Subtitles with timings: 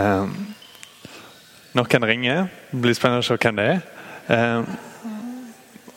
[0.00, 0.26] Eh,
[1.72, 2.46] noen ringer.
[2.70, 3.82] Det blir spennende å se hvem det er.
[4.32, 4.62] Eh,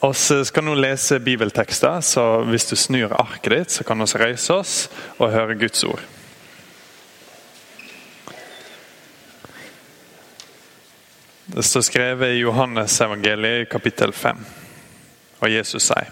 [0.03, 4.19] og så skal nå lese bibeltekster, så hvis du snur arket ditt, så kan vi
[4.19, 4.73] reise oss
[5.17, 6.01] og høre Guds ord.
[11.53, 14.45] Det står skrevet i Johannes evangeliet kapittel 5.
[15.39, 16.11] Og Jesus sier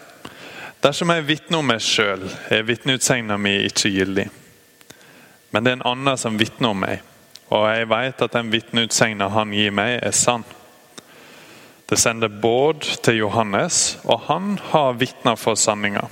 [0.82, 4.26] Dersom jeg vitner om meg sjøl, er vitneutsegna mi ikke gyldig.
[5.52, 7.04] Men det er en annen som vitner om meg,
[7.52, 10.46] og jeg vet at den vitneutsegna han gir meg, er sann.
[11.92, 16.06] Det sender båd til Johannes, og han har vitner for sanninga.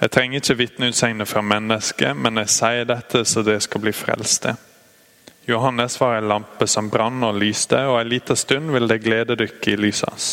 [0.00, 4.54] Jeg trenger ikke vitneutsegner fra mennesket, men jeg sier dette så det skal bli frelste.
[5.44, 9.36] Johannes var ei lampe som brann og lyste, og ei lita stund vil det glede
[9.36, 10.30] dere i lyset hans.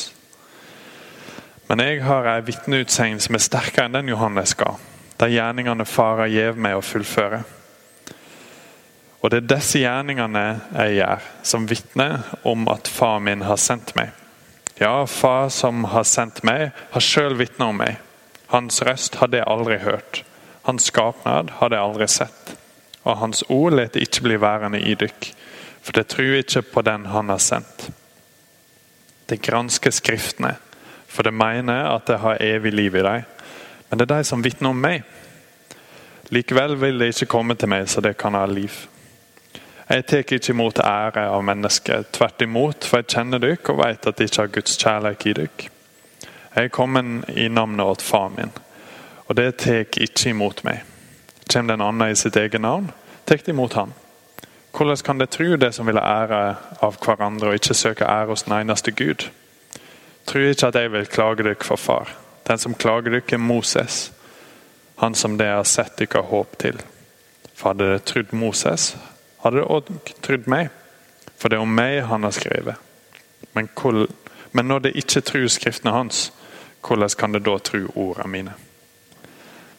[1.68, 4.78] Men jeg har ei vitneutsegn som er sterkere enn den Johannes ga,
[5.20, 7.44] de gjerningene Far gjev meg å fullføre.
[9.22, 13.96] Og det er disse gjerningene jeg gjør, som vitner om at far min har sendt
[13.98, 14.14] meg.
[14.78, 17.98] Ja, far som har sendt meg, har sjøl vitna om meg.
[18.54, 20.22] Hans røst hadde jeg aldri hørt.
[20.70, 22.58] Hans skapnad hadde jeg aldri sett
[23.08, 25.30] og hans ord let ikke bli værende i dykk,
[25.82, 27.88] for det tror ikke på den han har sendt.
[29.30, 30.56] Det gransker Skriftene,
[31.08, 33.24] for det mener at det har evig liv i dem.
[33.90, 35.04] Men det er de som vitner om meg.
[36.30, 38.76] Likevel vil det ikke komme til meg så det kan ha liv.
[39.88, 44.08] Jeg tar ikke imot ære av mennesker, tvert imot, for jeg kjenner dere og vet
[44.10, 45.70] at jeg ikke har Guds kjærlighet i dere.
[46.56, 48.52] Jeg er kommet i navnet åt far min,
[49.28, 50.84] og det tar ikke imot meg.
[51.48, 52.92] Kommer det en annen i sitt eget navn,
[53.26, 53.96] tar de imot han.
[54.76, 56.44] Hvordan kan de tro det som vil ha ære
[56.84, 59.30] av hverandre, og ikke søke ære hos den eneste Gud?
[60.28, 62.12] Tro ikke at jeg vil klage dere for far.
[62.48, 64.12] Den som klager dere, er Moses,
[65.00, 66.82] han som dere har sett dere håp til.
[67.56, 68.98] For hadde dere trodd Moses,
[69.48, 70.70] hadde òg trodd meg,
[71.38, 72.76] for det er om meg han har skrevet.
[73.54, 73.70] Men,
[74.52, 76.32] men når det ikke tror Skriftene hans,
[76.86, 78.58] hvordan kan det da tro ordene mine?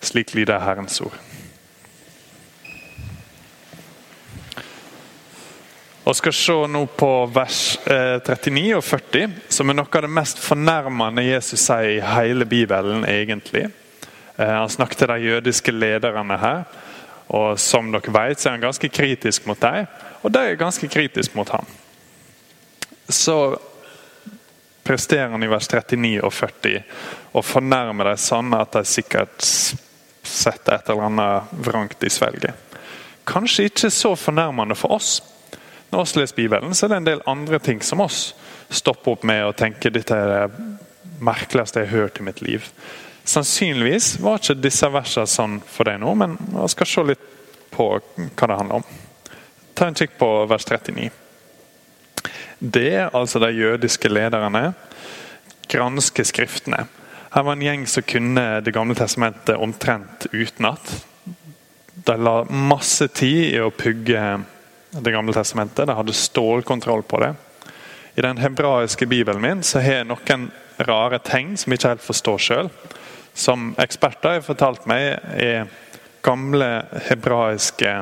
[0.00, 1.16] Slik lyder Herrens ord.
[6.08, 10.12] og skal se nå på vers 39 eh, og 40, som er noe av det
[10.16, 13.04] mest fornærmende Jesus sier i hele Bibelen.
[13.04, 13.66] egentlig.
[14.36, 16.64] Eh, han snakket til de jødiske lederne her,
[17.28, 19.86] og som dere vet, så er han ganske kritisk mot dem.
[20.24, 21.66] Og de er ganske kritisk mot ham.
[23.08, 23.58] Så
[24.88, 26.82] presterer han i vers 39 og 40
[27.36, 32.56] og fornærmer de sånn at de sikkert setter et eller annet vrangt i svelget.
[33.28, 35.18] Kanskje ikke så fornærmende for oss.
[35.92, 38.32] Når vi leser Bibelen, så er det en del andre ting som oss
[38.68, 42.64] stopper opp med og tenker dette er det merkeligste jeg har hørt i mitt liv.
[43.28, 47.24] Sannsynligvis var ikke disse versene sånn for deg nå, men vi skal se litt
[47.74, 48.86] på hva det handler om.
[49.76, 51.10] Ta en kikk på vers 39.
[52.58, 54.72] Det, altså de jødiske lederne,
[55.68, 56.86] gransker skriftene.
[57.34, 60.94] Her var en gjeng som kunne Det gamle testamentet omtrent utenat.
[61.94, 64.22] De la masse tid i å pugge
[64.90, 65.86] det gamle testamentet.
[65.86, 67.34] De hadde stålkontroll på det.
[68.16, 70.48] I den hebraiske bibelen min så har jeg noen
[70.88, 72.72] rare tegn som jeg ikke helt forstår sjøl.
[73.38, 75.68] Som eksperter har fortalt meg er
[76.26, 76.70] gamle
[77.06, 77.92] hebraiske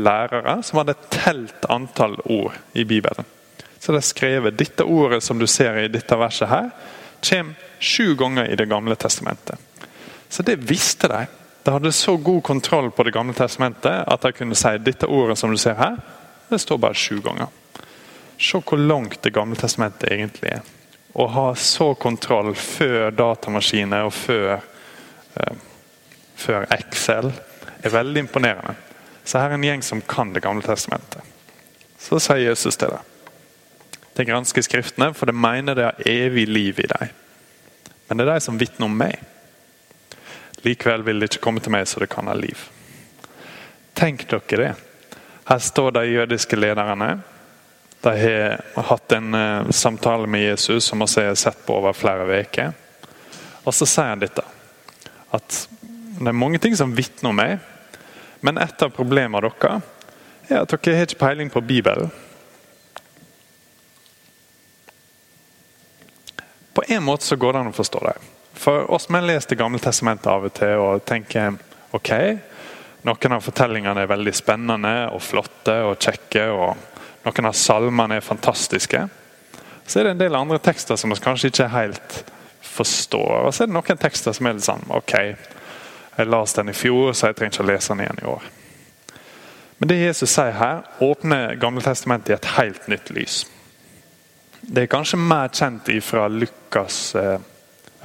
[0.00, 3.28] lærere som hadde telt antall ord i Bibelen.
[3.76, 6.70] Så er skrevet dette ordet som du ser i dette verset her,
[7.20, 9.58] kommer sju ganger i Det gamle testamentet.
[10.28, 11.26] Så det visste de.
[11.62, 15.38] De hadde så god kontroll på Det gamle testamentet at de kunne si dette ordet
[15.38, 15.98] som du ser her,
[16.48, 17.46] det står bare sju ganger.
[18.38, 20.62] Se hvor langt Det gamle testamentet egentlig er.
[21.12, 24.62] Å ha så kontroll før datamaskiner og før,
[25.36, 25.56] eh,
[26.36, 27.32] før Excel
[27.82, 28.74] er veldig imponerende.
[29.24, 31.22] Så her er en gjeng som kan Det gamle testamentet.
[31.98, 33.00] Så sier Jesus til det.
[34.16, 37.08] De gransker Skriftene, for det mener det har evig liv i dem.
[38.08, 39.18] Men det er de som vitner om meg.
[40.64, 42.58] Likevel vil det ikke komme til meg så det kan ha liv.
[43.94, 44.74] Tenk dere det.
[45.48, 47.22] Her står de jødiske lederne.
[48.02, 52.40] De har hatt en uh, samtale med Jesus som vi har sett på over flere
[52.42, 52.72] uker.
[53.62, 54.42] Og så sier han dette.
[55.30, 55.68] At
[56.18, 57.60] det er mange ting som vitner om meg,
[58.42, 59.78] men et av problemene dere
[60.50, 62.10] er at dere har ikke peiling på Bibelen.
[66.74, 68.16] På en måte så går det an å forstå det.
[68.58, 71.54] For oss som har lest Det gamle testamentet av og til og tenker
[71.94, 72.10] ok,
[73.06, 76.48] noen av fortellingene er veldig spennende og flotte og kjekke.
[76.50, 76.91] og
[77.22, 79.04] Noen av salmene er fantastiske.
[79.86, 82.18] Så er det en del andre tekster som vi kanskje ikke helt
[82.62, 83.46] forstår.
[83.46, 85.14] Og så er det noen tekster som er litt sånn ok,
[86.16, 88.50] jeg leste den i fjor, så jeg trenger ikke å lese den igjen i år.
[89.78, 93.40] Men det Jesus sier her, åpner Gamle testamentet i et helt nytt lys.
[94.62, 97.40] Det er kanskje mer kjent fra Lukas eh,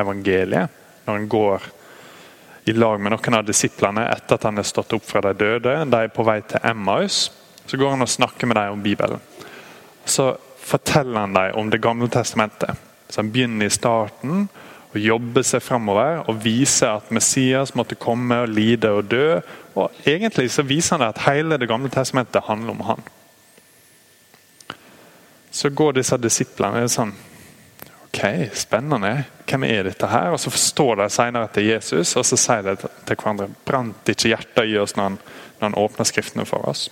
[0.01, 0.73] evangeliet,
[1.05, 1.67] når han går
[2.67, 5.75] i lag med noen av disiplene etter at han er stått opp fra de døde.
[5.85, 7.27] De er på vei til Emmaus.
[7.67, 9.21] Så går han og snakker med dem om Bibelen.
[10.05, 12.75] Så forteller han dem om Det gamle testamentet.
[13.09, 14.49] Så Han begynner i starten
[14.93, 19.39] og jobber seg framover og viser at Messias måtte komme og lide og dø.
[19.75, 23.03] Og Egentlig så viser han at hele Det gamle testamentet handler om han.
[25.51, 27.15] Så går disse disiplene og sånn
[28.07, 28.21] Ok,
[28.55, 29.25] spennende.
[29.45, 30.31] Hvem er dette her?
[30.31, 33.49] Og Så forstår de senere at det er Jesus, og så sier de til hverandre
[33.65, 35.17] Brant ikke hjertet i oss når han,
[35.59, 36.87] når han åpner Skriftene for oss?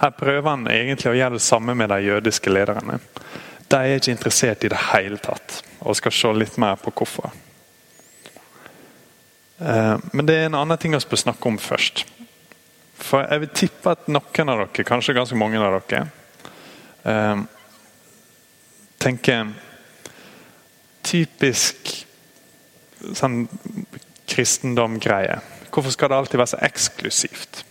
[0.00, 2.96] Her prøver han egentlig å gjøre det samme med de jødiske lederne.
[3.68, 7.34] De er ikke interessert i det hele tatt, og skal se litt mer på hvorfor.
[9.60, 12.06] Eh, men det er en annen ting vi bør snakke om først.
[13.00, 16.06] For jeg vil tippe at noen av dere, kanskje ganske mange av dere,
[17.04, 17.42] eh,
[19.00, 19.52] tenker
[21.04, 21.92] typisk
[23.16, 23.44] sånn
[24.30, 25.40] kristendom-greie.
[25.70, 27.62] Hvorfor skal det alltid være så eksklusivt?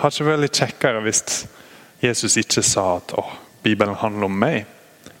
[0.00, 1.22] Har ikke vært litt kjekkere hvis
[2.00, 3.14] Jesus ikke sa at
[3.62, 4.66] Bibelen handler om meg?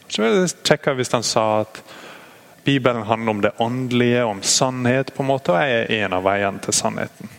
[0.08, 1.80] Så er det kjekkere hvis han sa at
[2.66, 6.24] Bibelen handler om det åndelige, om sannhet, på en måte, og jeg er en av
[6.26, 7.30] veiene til sannheten.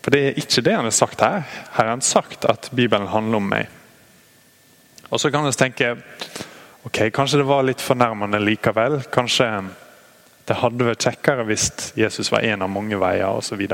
[0.00, 1.44] For det er ikke det han har sagt her.
[1.48, 3.68] Her har han sagt at Bibelen handler om meg.
[5.08, 5.94] Og så kan vi tenke
[6.84, 9.00] ok, kanskje det var litt fornærmende likevel.
[9.12, 9.48] Kanskje
[10.48, 13.64] det hadde vært kjekkere hvis Jesus var en av mange veier osv.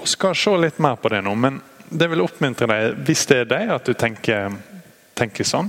[0.00, 1.60] Og skal se litt mer på det nå, men
[1.90, 4.54] det vil oppmuntre deg, hvis det er deg at du tenker,
[5.18, 5.68] tenker sånn,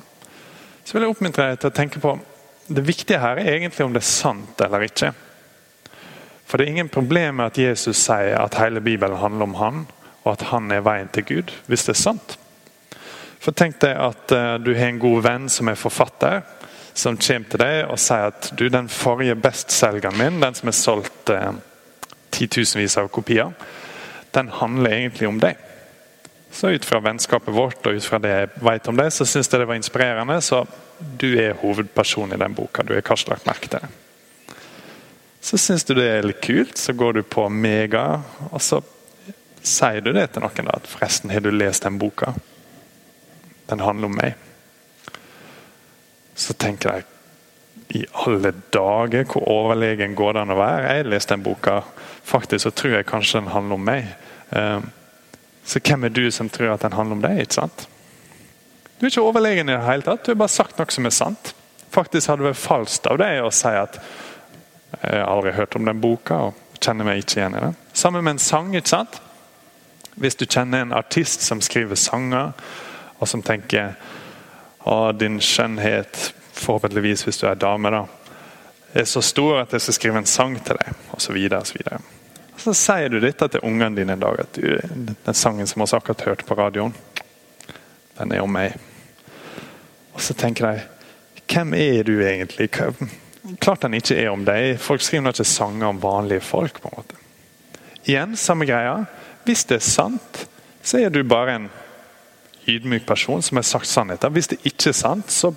[0.85, 2.19] så vil jeg oppmuntre deg til å tenke på
[2.71, 5.09] Det viktige her er egentlig om det er sant eller ikke.
[6.47, 9.81] For det er ingen problem med at Jesus sier at hele Bibelen handler om han,
[10.23, 12.37] og at han er veien til Gud, hvis det er sant.
[13.41, 16.45] For Tenk deg at uh, du har en god venn som er forfatter,
[16.93, 20.75] som kommer til deg og sier at du, den forrige bestselgeren min, den som er
[20.75, 21.53] solgt eh,
[22.35, 23.53] titusenvis av kopier,
[24.35, 25.59] den handler egentlig om deg.
[26.51, 29.47] Så ut fra vennskapet vårt og ut fra det jeg vet om deg, så syns
[29.51, 30.37] jeg det var inspirerende.
[30.43, 30.65] Så
[30.99, 32.83] du er hovedperson i den boka.
[32.83, 33.85] Du er kanskje lagt merke til.
[35.41, 38.81] Så syns du det er litt kult, så går du på Mega, og så
[39.63, 40.67] sier du det til noen.
[40.67, 42.33] da, at 'Forresten, har du lest den boka?
[43.69, 44.35] Den handler om meg.'
[46.35, 47.03] Så tenker jeg
[47.89, 50.87] i alle dager, hvor overlegen går det an å være?
[50.87, 51.81] Jeg har lest den boka.
[52.23, 54.11] Faktisk så tror jeg kanskje den handler om meg.
[54.49, 54.89] Um,
[55.65, 57.41] så hvem er du som tror at den handler om deg?
[57.43, 57.87] ikke sant?
[58.99, 60.25] Du er ikke overlegen i det hele tatt.
[60.25, 61.53] Du har bare sagt noe som er sant.
[61.91, 63.97] Faktisk hadde det vært falskt av deg å si at
[65.01, 67.77] jeg har aldri hørt om den boka og kjenner meg ikke igjen i den.
[67.93, 68.75] Sammen med en sang.
[68.75, 69.21] ikke sant?
[70.21, 72.51] Hvis du kjenner en artist som skriver sanger,
[73.21, 73.93] og som tenker
[74.83, 78.03] å, din skjønnhet, forhåpentligvis hvis du er dame, da,
[78.93, 81.37] er så stor at jeg skal skrive en sang til deg, osv.
[81.57, 82.01] og Så
[82.61, 84.39] så sier du dette til ungene dine en dag.
[84.39, 84.77] at du,
[85.25, 86.93] Den sangen som vi akkurat hørte på radioen,
[88.17, 88.75] den er om meg.
[90.13, 90.81] Og så tenker de
[91.51, 92.69] Hvem er du egentlig?
[93.59, 94.77] Klart den ikke er om deg.
[94.79, 96.81] Folk skriver ikke sanger om vanlige folk.
[96.81, 97.15] på en måte.
[98.05, 99.05] Igjen, samme greia.
[99.43, 100.47] Hvis det er sant,
[100.83, 101.69] så er du bare en
[102.67, 104.33] ydmyk person som har sagt sannheten.
[104.33, 105.53] Hvis det ikke er sant, så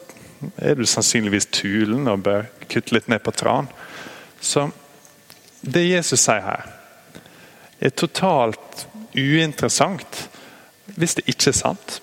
[0.56, 3.68] er du sannsynligvis tulen og bør kutte litt ned på tran.
[4.40, 4.68] Så
[5.60, 6.66] det Jesus sier her
[7.84, 8.86] er totalt
[9.16, 10.28] uinteressant
[10.94, 11.98] hvis det ikke er sant.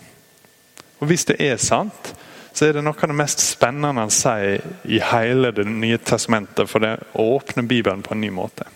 [0.99, 2.13] Og hvis det er sant,
[2.53, 6.67] så er det noe av det mest spennende han sier i hele Det nye testamentet,
[6.69, 8.67] for det å åpne Bibelen på en ny måte.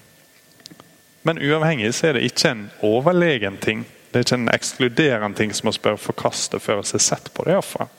[1.26, 3.84] Men uavhengig så er det ikke en overlegen ting.
[4.12, 7.44] Det er ikke en ekskluderende ting som vi bør forkaste før vi har sett på
[7.44, 7.56] det.
[7.58, 7.90] Iallfall.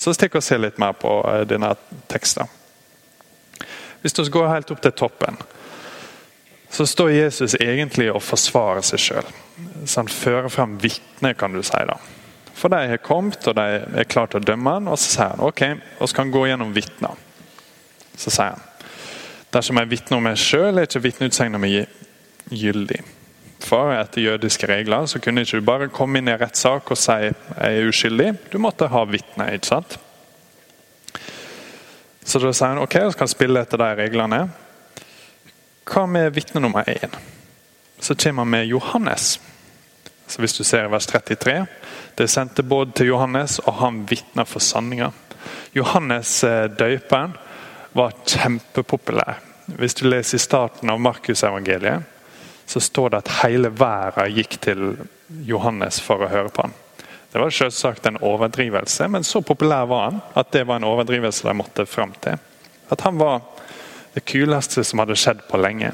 [0.00, 1.74] Så stikk og se litt mer på eh, denne
[2.08, 2.48] teksten.
[4.00, 5.36] Hvis vi går helt opp til toppen,
[6.70, 9.28] så står Jesus egentlig og forsvarer seg sjøl.
[9.84, 11.82] Så han fører frem vitner, kan du si.
[11.84, 11.98] da.
[12.54, 13.66] For de har kommet, og de
[14.00, 15.62] er klare til å dømme han, og så sier han ok,
[16.00, 17.20] så kan gå gjennom vitner.
[18.16, 18.66] Så sier han
[19.50, 23.00] dersom jeg vitner om meg sjøl, er ikke vitneutsagnet mitt gyldig.
[23.60, 27.16] For etter jødiske regler så kunne ikke du bare komme inn i rettssak og si
[27.28, 28.30] jeg er uskyldig.
[28.52, 29.52] Du måtte ha vitner.
[29.54, 29.98] ikke sant?
[32.24, 34.40] Så da sier han ok, så kan spille etter de reglene.
[35.90, 37.16] Hva med vitne nummer én?
[38.00, 39.40] Så kommer han med Johannes.
[40.26, 41.66] Så Hvis du ser vers 33
[42.18, 45.10] Det sendte både til Johannes, og han vitner for sanninga.
[45.72, 47.32] Johannes eh, døperen
[47.92, 49.40] var kjempepopulær.
[49.66, 52.02] Hvis du leser i starten av Markusevangeliet,
[52.70, 54.84] så står det at hele verden gikk til
[55.46, 56.76] Johannes for å høre på ham.
[57.30, 61.46] Det var selvsagt en overdrivelse, men så populær var han at det var en overdrivelse
[61.46, 62.38] de måtte fram til.
[62.90, 63.42] At han var
[64.14, 65.92] det kuleste som hadde skjedd på lenge.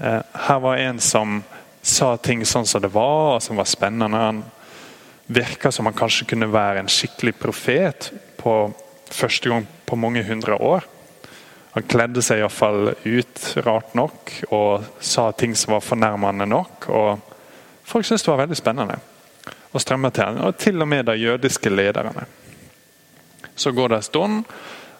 [0.00, 1.42] Eh, her var en som
[1.82, 4.20] sa ting sånn som det var, og som var spennende.
[4.20, 4.44] Han
[5.32, 8.56] virka som han kanskje kunne være en skikkelig profet på
[9.12, 10.84] første gang på mange hundre år.
[11.72, 16.88] Han kledde seg iallfall ut rart nok og sa ting som var fornærmende nok.
[16.88, 17.20] og
[17.84, 18.98] Folk syntes det var veldig spennende
[19.72, 22.26] å strømme til ham, og til og med de jødiske lederne.
[23.56, 24.42] Så går det en stund,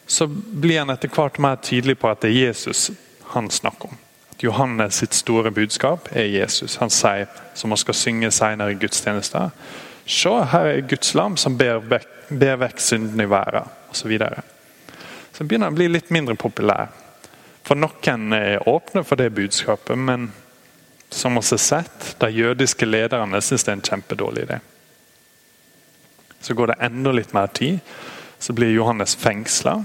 [0.06, 2.90] så blir han etter hvert mer tydelig på at det er Jesus
[3.34, 4.00] han snakker om.
[4.32, 6.78] At Johannes sitt store budskap er Jesus.
[6.80, 9.52] Han sier, som han skal synge senere i gudstjenester,
[10.06, 14.16] Se, her er Guds lam som ber vekk, ber vekk synden i verden, osv.
[15.32, 16.92] Så, begynner han å bli litt mindre populær.
[17.62, 20.30] For noen er åpne for det budskapet, men
[21.12, 24.58] som vi har sett, de jødiske lederne syns det er en kjempedårlig idé.
[26.42, 27.78] Så går det enda litt mer tid.
[28.38, 29.84] Så blir Johannes fengsla.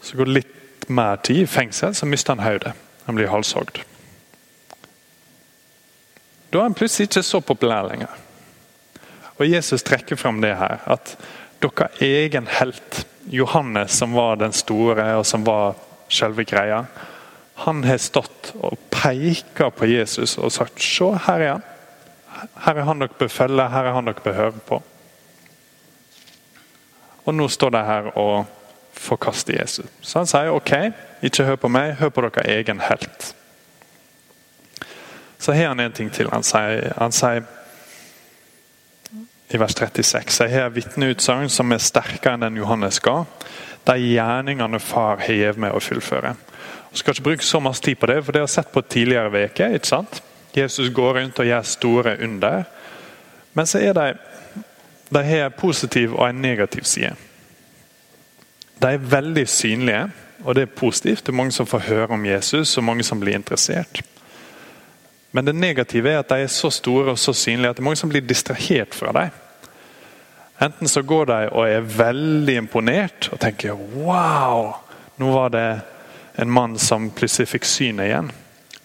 [0.00, 2.74] Så går det litt mer tid i fengsel, så mister han hodet.
[3.06, 3.80] Han blir halshogd.
[6.52, 8.12] Da er han plutselig ikke så populær lenger.
[9.40, 10.78] Og Jesus trekker fram det her.
[10.86, 11.16] At
[11.64, 15.78] deres egen helt, Johannes, som var den store og som var
[16.12, 16.84] selve greia,
[17.54, 21.62] han har stått og peka på Jesus og sagt Se, her er han.
[22.64, 24.80] Her er han dere bør følge, her er han dere bør høre på.
[27.24, 28.44] Og nå står de her og
[28.92, 29.86] forkaster Jesus.
[30.02, 30.72] Så han sier ok,
[31.24, 33.30] ikke hør på meg, hør på deres egen helt.
[35.38, 36.28] Så har han en ting til.
[36.32, 37.46] Han sier, han sier
[39.52, 40.40] i vers 36.
[40.40, 43.22] Jeg har vitneutsagn som er sterkere enn den Johannes ga.
[43.84, 46.34] De gjerningene far har gitt meg å fullføre.
[46.90, 48.82] Jeg skal ikke bruke så masse tid på det, for det har jeg sett på
[48.86, 49.74] tidligere uker.
[49.74, 50.22] ikke sant?
[50.54, 52.64] Jesus går rundt og gjør store under.
[53.54, 54.12] Men så er de
[55.14, 57.12] de har en positiv og en negativ side.
[58.82, 60.08] De er veldig synlige,
[60.44, 61.26] og det er positivt.
[61.26, 64.02] Det er mange som får høre om Jesus, og mange som blir interessert.
[65.34, 67.88] Men det negative er at de er så store og så synlige at det er
[67.88, 69.32] mange som blir distrahert fra dem.
[70.62, 74.68] Enten så går de og er veldig imponert og tenker wow,
[75.18, 75.66] nå var det
[76.38, 78.30] en mann som plutselig fikk synet igjen.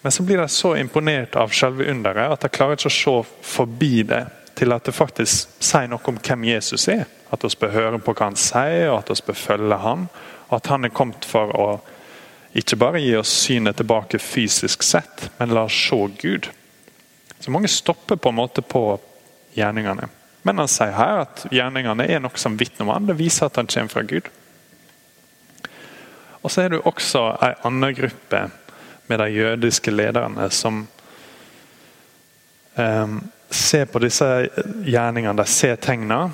[0.02, 3.14] Men så blir de så imponert av selve underet at de klarer ikke å se
[3.52, 4.24] forbi det
[4.58, 7.06] til at det faktisk sier noe om hvem Jesus er.
[7.30, 10.08] At vi bør høre på hva han sier, og at vi bør følge ham.
[10.48, 11.68] Og at han er kommet for å
[12.52, 16.48] ikke bare gi oss synet tilbake fysisk sett, men la oss se Gud.
[17.40, 18.98] Så mange stopper på en måte på
[19.54, 20.08] gjerningene.
[20.42, 23.08] Men han sier her at gjerningene er noe som vitner om han.
[23.08, 24.28] Det viser at han kommer fra Gud.
[26.40, 28.46] Og så er det også en annen gruppe
[29.10, 30.86] med de jødiske lederne som
[32.74, 33.16] um,
[33.50, 34.26] ser på disse
[34.86, 36.30] gjerningene, de ser tegnene,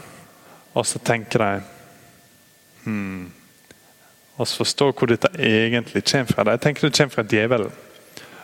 [0.77, 1.51] og så tenker de
[2.85, 3.33] hmm,
[4.37, 6.51] Og så forstår hvor dette egentlig kommer fra.
[6.51, 7.73] Jeg tenker det kommer fra djevelen.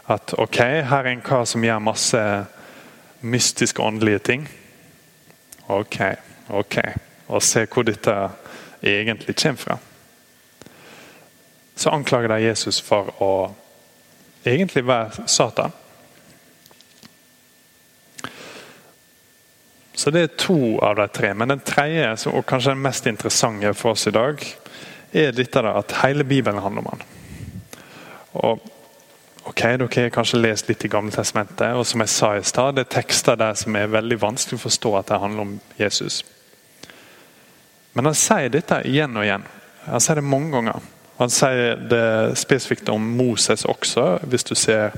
[0.09, 2.23] At ok, her er en kar som gjør masse
[3.21, 4.49] mystiske åndelige ting.
[5.69, 6.01] Ok,
[6.49, 6.79] ok.
[7.29, 8.15] Og se hvor dette
[8.83, 9.79] egentlig kommer fra.
[11.77, 13.33] Så anklager de Jesus for å
[14.45, 15.73] egentlig være Satan.
[19.95, 21.35] Så Det er to av de tre.
[21.35, 24.41] Men den tredje, og kanskje den mest interessante for oss i dag,
[25.13, 27.05] er dette da, at hele Bibelen handler om han.
[28.43, 28.71] Og
[29.43, 32.77] Ok, Dere har kanskje lest litt i Gamle Testamentet, og som jeg sa i stad,
[32.77, 36.21] det er tekster der som er veldig vanskelig å forstå at det handler om Jesus.
[37.93, 39.49] Men han sier dette igjen og igjen.
[39.89, 40.87] Han sier det mange ganger.
[41.19, 44.95] Han sier det spesifikt om Moses også, hvis du ser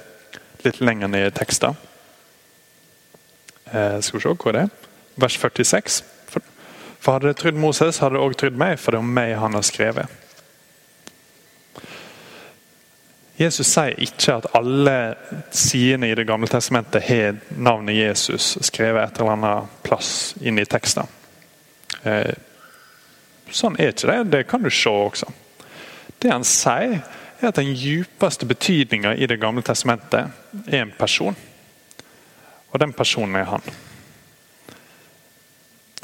[0.64, 1.80] litt lenger ned i teksten.
[3.72, 4.90] Eh, skal vi se, hvor det er?
[5.24, 6.02] Vers 46.
[7.04, 9.34] For, hadde det trodd Moses, hadde det òg trodd meg, for det er om meg
[9.36, 10.20] han har skrevet.
[13.36, 14.94] Jesus sier ikke at alle
[15.52, 20.64] sidene i Det gamle testamentet har navnet Jesus skrevet et eller annet plass inn i
[20.64, 21.10] teksten.
[22.06, 22.30] Eh,
[23.50, 24.18] sånn er ikke det.
[24.32, 25.28] Det kan du se også.
[26.22, 27.02] Det han sier,
[27.40, 30.30] er at den djupeste betydninga i Det gamle testamentet
[30.70, 31.36] er en person.
[32.70, 33.74] Og den personen er han.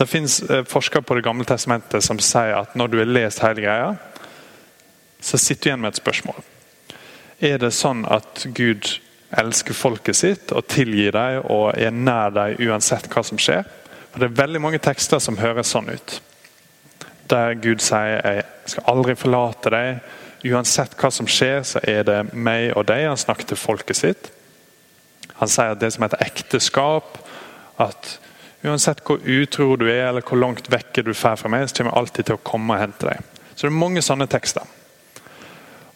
[0.00, 3.42] Det fins eh, forskere på Det gamle testamentet som sier at når du har lest
[3.44, 3.90] hele greia,
[5.20, 6.38] så sitter du igjen med et spørsmål.
[7.44, 8.88] Er det sånn at Gud
[9.36, 13.68] elsker folket sitt og tilgir dem og er nær dem uansett hva som skjer?
[14.10, 16.16] For Det er veldig mange tekster som høres sånn ut.
[17.28, 20.00] Der Gud sier 'jeg skal aldri forlate deg'.
[20.48, 23.06] Uansett hva som skjer, så er det meg og deg.
[23.08, 24.30] Han snakker til folket sitt.
[25.34, 27.18] Han sier at det som heter ekteskap
[27.78, 28.18] at
[28.62, 31.94] Uansett hvor utro du er, eller hvor langt vekke du drar fra meg, så kommer
[31.94, 33.40] jeg alltid til å komme og hente deg.
[33.54, 34.68] Så det er mange sånne tekster.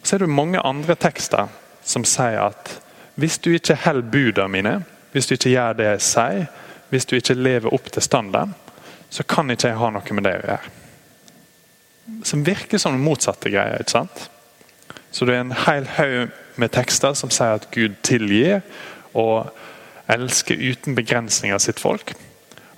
[0.01, 1.47] Og Så er det mange andre tekster
[1.85, 2.75] som sier at
[3.15, 4.73] hvis du ikke holder budene mine,
[5.13, 6.47] hvis du ikke gjør det jeg sier,
[6.89, 8.53] hvis du ikke lever opp til standarden,
[9.09, 10.73] så kan ikke jeg ha noe med det å gjøre.
[12.25, 13.79] Som virker som motsatte greier.
[13.79, 14.29] ikke sant?
[15.11, 18.61] Så det er en hel haug med tekster som sier at Gud tilgir
[19.13, 19.53] og
[20.11, 22.13] elsker uten begrensninger sitt folk.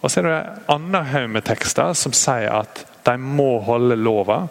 [0.01, 3.97] Og så er det en annen haug med tekster som sier at de må holde
[3.97, 4.43] lova.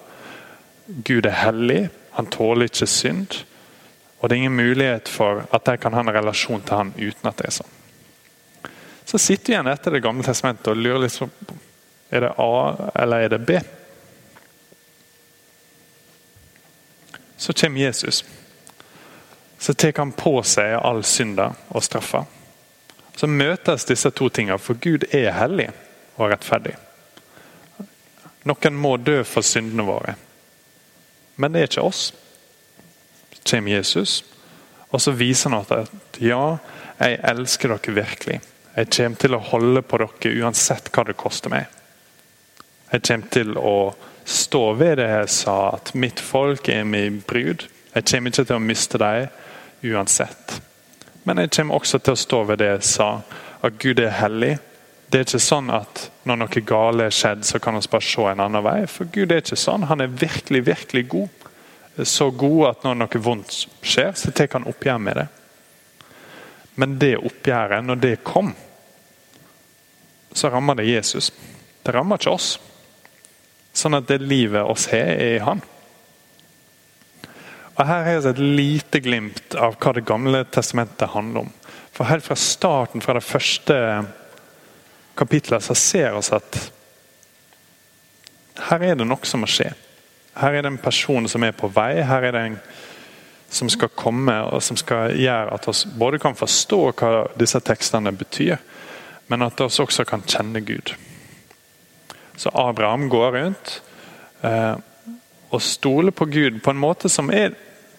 [0.87, 1.87] Gud er hellig,
[2.17, 3.43] han tåler ikke synd.
[4.19, 7.31] Og det er ingen mulighet for at de kan ha en relasjon til han uten
[7.31, 7.75] at det er sånn.
[9.07, 11.59] Så sitter vi igjen etter Det gamle testamentet og lurer litt på
[12.11, 13.59] er det A eller er det B.
[17.37, 18.25] Så kommer Jesus.
[19.59, 22.25] Så tar han på seg all synda og straffa.
[23.17, 25.71] Så møtes disse to tingene, for Gud er hellig
[26.17, 26.75] og rettferdig.
[28.47, 30.15] Noen må dø for syndene våre.
[31.37, 32.03] Men det er ikke oss.
[33.33, 34.21] Så kommer Jesus,
[34.91, 36.59] og så viser han at ja,
[37.01, 38.39] jeg elsker dere virkelig.
[38.77, 41.67] Jeg kommer til å holde på dere uansett hva det koster meg.
[42.93, 43.79] Jeg kommer til å
[44.27, 47.67] stå ved det jeg sa, at mitt folk er min brud.
[47.95, 49.29] Jeg kommer ikke til å miste dem
[49.87, 50.59] uansett.
[51.27, 53.09] Men jeg kommer også til å stå ved det jeg sa,
[53.67, 54.53] at Gud er hellig.
[55.11, 58.27] Det er ikke sånn at når noe gale er skjedd, så kan vi bare se
[58.31, 58.77] en annen vei.
[58.91, 59.89] For Gud er ikke sånn.
[59.91, 61.49] Han er virkelig, virkelig god.
[62.07, 65.27] Så god at når noe vondt skjer, så tar han oppgjør med det.
[66.79, 68.53] Men det oppgjøret, når det kom,
[70.37, 71.33] så rammer det Jesus.
[71.83, 72.51] Det rammer ikke oss.
[73.75, 75.63] Sånn at det livet oss har, er i Han.
[77.77, 81.51] Og Her er et lite glimt av hva Det gamle testamentet handler om.
[81.93, 83.77] For Helt fra starten, fra det første
[85.17, 86.59] kapitlet, så ser vi at
[88.57, 89.69] her er det noe som må skje.
[90.37, 92.01] Her er det en person som er på vei.
[92.05, 92.59] Her er det en
[93.53, 98.13] som skal komme og som skal gjøre at vi både kan forstå hva disse tekstene
[98.17, 98.57] betyr,
[99.29, 100.95] men at vi også kan kjenne Gud.
[102.37, 103.83] Så Abraham går rundt
[104.45, 104.75] eh,
[105.51, 107.55] og stoler på Gud på en måte som er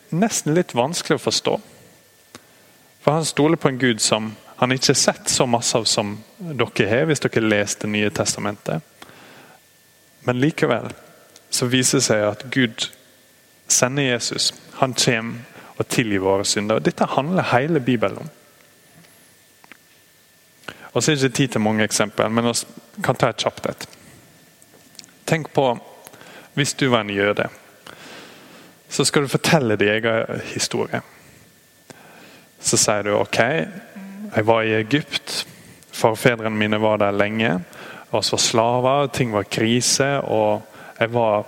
[0.10, 1.56] nesten litt vanskelig å forstå.
[3.04, 6.18] For han stoler på en Gud som han ikke har sett så masse av som
[6.38, 8.82] dere har, hvis dere leser Det nye testamentet.
[10.26, 10.90] Men likevel
[11.50, 12.90] så viser det seg at Gud
[13.68, 14.54] sender Jesus.
[14.82, 15.46] Han kommer
[15.78, 16.82] og tilgir våre synder.
[16.82, 18.30] Dette handler hele Bibelen om.
[20.94, 23.70] Og så er det ikke tid til mange eksempler, men vi kan ta et kjapt
[23.70, 23.88] et.
[25.30, 25.70] Tenk på
[26.58, 27.46] hvis du var en jøde
[28.90, 31.02] så skal du fortelle din egen historie.
[32.60, 33.40] Så sier du ok,
[34.36, 35.44] jeg var i Egypt.
[35.94, 37.60] Forfedrene mine var der lenge.
[38.12, 40.22] oss var slaver, ting var krise.
[40.22, 40.62] Og
[41.00, 41.46] jeg var,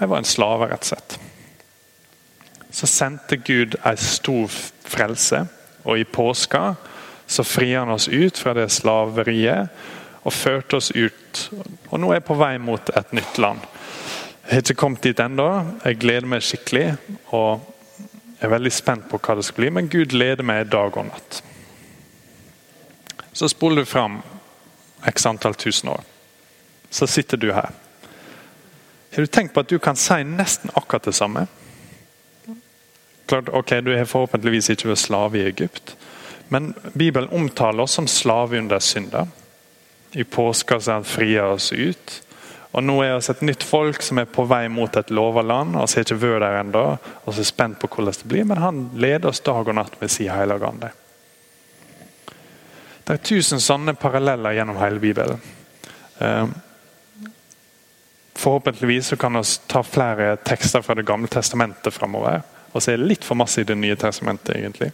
[0.00, 1.18] jeg var en slave, rett og slett.
[2.70, 4.48] Så sendte Gud ei stor
[4.86, 5.44] frelse,
[5.84, 6.74] og i påska
[7.30, 9.70] så frier han oss ut fra det slaveriet
[10.26, 11.42] og førte oss ut.
[11.90, 13.62] Og nå er jeg på vei mot et nytt land.
[14.50, 15.44] Jeg har ikke kommet dit ennå.
[15.84, 16.96] Jeg gleder meg skikkelig.
[17.30, 17.60] Og
[18.34, 21.04] jeg er veldig spent på hva det skal bli, men Gud leder meg dag og
[21.06, 21.36] natt.
[23.30, 24.16] Så spoler du fram
[25.06, 26.02] x antall tusen år.
[26.90, 27.68] Så sitter du her.
[29.14, 31.44] Har du tenkt på at du kan si nesten akkurat det samme?
[33.30, 35.94] Klart, ok, Du har forhåpentligvis ikke vært slave i Egypt,
[36.48, 39.30] men Bibelen omtaler oss som slave under synder.
[40.12, 42.22] I påska så han frier oss ut.
[42.70, 45.74] Og Nå er vi et nytt folk som er på vei mot et lova land.
[45.74, 48.82] Vi har ikke vært der ennå og er spent på hvordan det blir, men han
[48.94, 50.92] leder oss dag og natt med sin hellige ande.
[53.04, 55.40] Det er tusen sånne paralleller gjennom hele Bibelen.
[56.22, 56.52] Ehm,
[58.38, 62.42] forhåpentligvis så kan vi ta flere tekster fra Det gamle testamentet framover.
[62.72, 64.92] Og så er det litt for masse i Det nye testamentet, egentlig.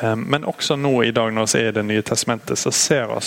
[0.00, 3.06] Ehm, men også nå i dag når vi er i Det nye testamentet, så ser
[3.06, 3.20] vi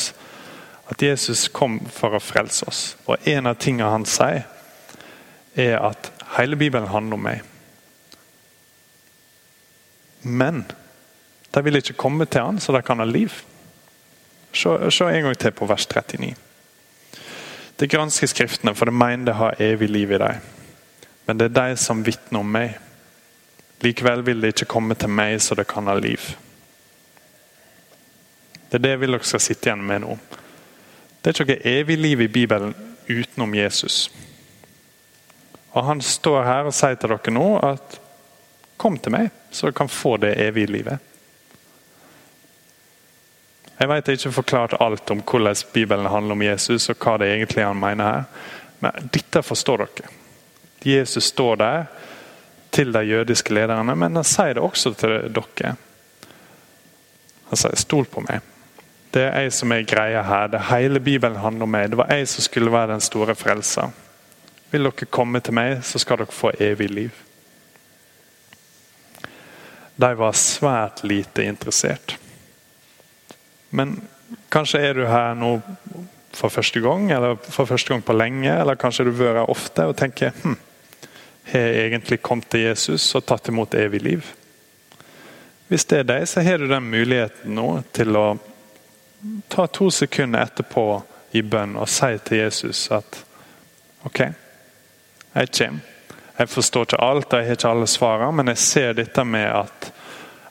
[0.91, 2.83] at Jesus kom for å frelse oss.
[3.05, 4.45] Og En av tingene han sier,
[5.55, 7.43] er at hele Bibelen handler om meg.
[10.21, 10.65] Men
[11.53, 13.33] de vil ikke komme til han, så de kan ha liv.
[14.55, 16.33] Se, en gang til på vers 39.
[17.75, 20.41] Det gransker Skriftene, for det mener det har evig liv i dem.
[21.25, 22.77] Men det er de som vitner om meg.
[23.83, 26.35] Likevel vil de ikke komme til meg, så det kan ha liv.
[28.71, 30.17] Det er det vil dere skal sitte igjen med nå.
[31.25, 32.75] Det er ikke noe evig liv i Bibelen
[33.09, 34.11] utenom Jesus.
[35.73, 37.97] Og Han står her og sier til dere nå at
[38.77, 41.01] kom til meg, så dere kan få det evige livet.
[43.79, 47.65] Jeg vet ikke forklart alt om hvordan Bibelen handler om Jesus og hva det egentlig
[47.65, 48.23] han mener her,
[48.85, 50.13] men dette forstår dere.
[50.85, 51.85] Jesus står der
[52.71, 55.73] til de jødiske lederne, men han sier det også til dere.
[57.49, 58.54] Han sier 'stol på meg'.
[59.15, 60.49] Det er jeg som er greia her.
[60.51, 61.87] Det Hele Bibelen handler om meg.
[61.91, 63.93] Det var jeg som skulle være den store frelser.
[64.73, 67.21] Vil dere komme til meg, så skal dere få evig liv.
[69.95, 72.17] De var svært lite interessert.
[73.71, 74.01] Men
[74.51, 75.53] kanskje er du her nå
[76.35, 79.53] for første gang, eller for første gang på lenge, eller kanskje du har vært her
[79.53, 80.57] ofte og tenker hm,
[81.53, 84.27] har jeg egentlig kommet til Jesus og tatt imot evig liv?
[85.71, 88.25] Hvis det er deg, så har du den muligheten nå til å
[89.47, 90.85] ta to sekunder etterpå
[91.35, 93.21] i bønn og si til Jesus at
[94.05, 94.19] OK,
[95.33, 95.91] jeg kommer.
[96.37, 99.91] Jeg forstår ikke alt, jeg har ikke alle svarene, men jeg ser dette med at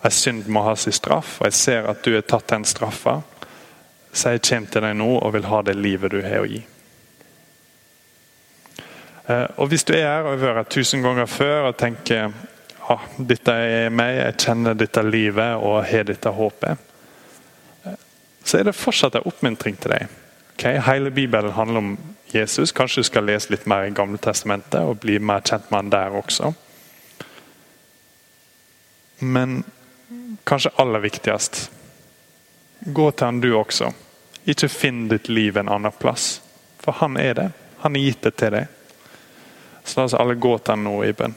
[0.05, 3.19] en synd må ha sin straff, og jeg ser at du har tatt den straffa.
[4.13, 6.63] Så jeg kommer til deg nå og vil ha det livet du har å gi.
[9.27, 12.33] Eh, og Hvis du er her og har vært tusen ganger før og tenker
[12.89, 16.93] ja, dette er meg, jeg kjenner dette livet og har dette håpet,
[18.45, 20.11] så er det fortsatt en oppmuntring til deg.
[20.55, 20.79] Okay?
[20.85, 21.97] Hele Bibelen handler om
[22.35, 22.73] Jesus.
[22.73, 25.93] Kanskje du skal lese litt mer i Gamle Testamentet og bli mer kjent med han
[25.95, 26.53] der også.
[29.25, 29.63] Men
[30.45, 31.71] kanskje aller viktigst
[32.85, 33.93] gå til han du også.
[34.45, 36.43] Ikke finn ditt liv en annen plass.
[36.85, 37.49] For han er det.
[37.81, 38.69] Han har gitt det til deg.
[39.85, 41.37] Så la oss alle gå til han nå i bønn.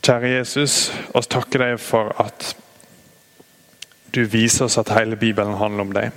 [0.00, 0.74] Kjære Jesus,
[1.14, 2.54] oss takker deg for at
[4.10, 6.10] du viser oss at hele Bibelen handler om deg.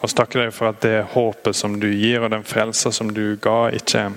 [0.00, 3.38] Og takker deg for at det håpet som du gir, og den frelser som du
[3.42, 4.10] ga, ikke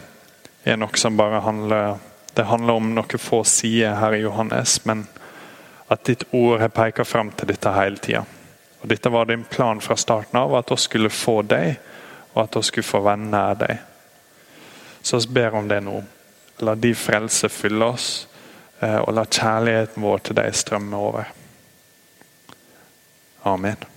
[0.68, 2.00] er noe som bare handler
[2.32, 5.02] Det handler om noen få sider her i Johannes, men
[5.92, 8.22] at ditt ord har peka fram til dette hele tida.
[8.82, 11.76] Og dette var din plan fra starten av, at vi skulle få deg,
[12.32, 13.82] og at vi skulle få være nær deg.
[15.02, 15.98] Så vi ber om det nå.
[16.64, 18.08] La de frelse fylle oss,
[18.80, 21.41] eh, og la kjærligheten vår til deg strømme over.
[23.46, 23.91] Amen.